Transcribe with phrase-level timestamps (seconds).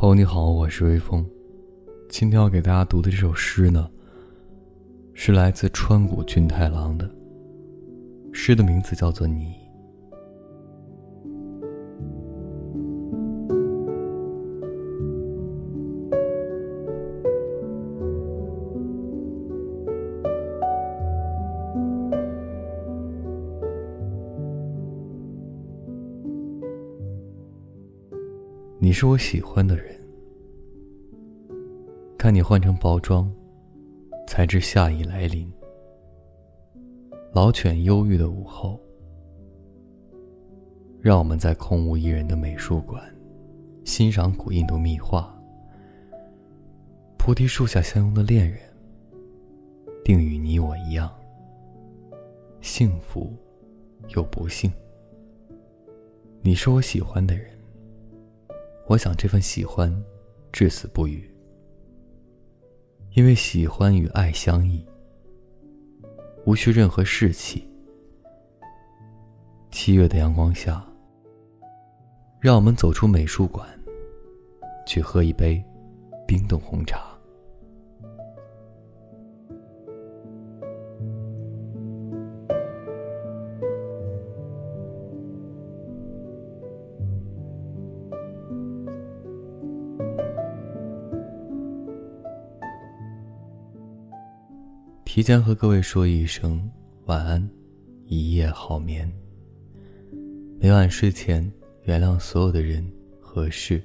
[0.00, 1.22] 朋友你好，我是微风。
[2.08, 3.86] 今天要给大家读的这首诗呢，
[5.12, 7.06] 是来自川谷俊太郎的。
[8.32, 9.44] 诗的名字叫做《你》。
[28.82, 29.94] 你是我喜欢的人，
[32.16, 33.30] 看你换成包装，
[34.26, 35.52] 才知夏已来临。
[37.34, 38.80] 老犬忧郁的午后，
[40.98, 43.04] 让我们在空无一人的美术馆，
[43.84, 45.38] 欣赏古印度密画。
[47.18, 48.60] 菩提树下相拥的恋人，
[50.02, 51.14] 定与你我一样，
[52.62, 53.30] 幸福
[54.16, 54.72] 又不幸。
[56.40, 57.59] 你是我喜欢的人。
[58.90, 59.88] 我想这份喜欢，
[60.50, 61.22] 至死不渝。
[63.12, 64.84] 因为喜欢与爱相依，
[66.44, 67.64] 无需任何士气。
[69.70, 70.84] 七月的阳光下，
[72.40, 73.64] 让我们走出美术馆，
[74.84, 75.64] 去喝一杯
[76.26, 77.09] 冰冻红茶。
[95.12, 96.70] 提前和各位说一声
[97.06, 97.50] 晚安，
[98.06, 99.10] 一夜好眠。
[100.60, 101.52] 每晚睡前
[101.82, 102.88] 原谅所有的人
[103.20, 103.82] 和事，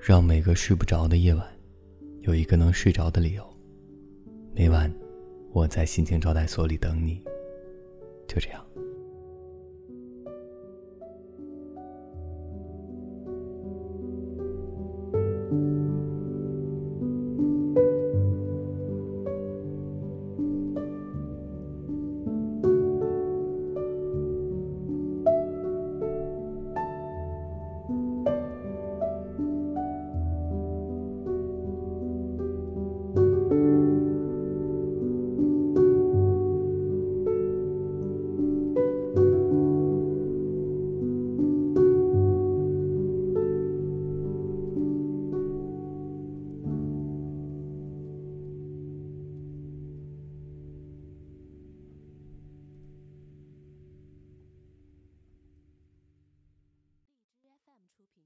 [0.00, 1.46] 让每个睡不着的夜晚
[2.22, 3.46] 有一个能睡着的理由。
[4.54, 4.90] 每晚
[5.52, 7.22] 我在心情招待所里等你，
[8.26, 8.64] 就这样。
[58.14, 58.24] 品。